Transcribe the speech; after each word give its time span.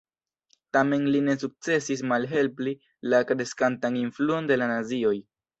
Tamen 0.77 1.03
li 1.15 1.19
ne 1.25 1.35
sukcesis 1.43 2.01
malhelpi 2.13 2.75
la 3.15 3.23
kreskantan 3.33 4.03
influon 4.07 4.53
de 4.55 4.63
la 4.63 4.73
nazioj. 4.77 5.17